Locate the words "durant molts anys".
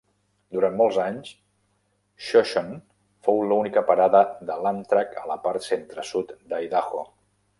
0.55-1.27